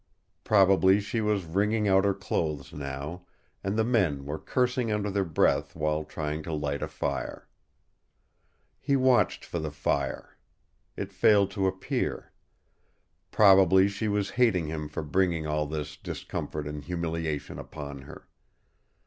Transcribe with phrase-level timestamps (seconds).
[0.43, 3.27] Probably she was wringing out her clothes now,
[3.63, 7.47] and the men were cursing under their breath while trying to light a fire.
[8.79, 10.39] He watched for the fire.
[10.97, 12.31] It failed to appear.
[13.29, 18.27] Probably she was hating him for bringing all this discomfort and humiliation upon her.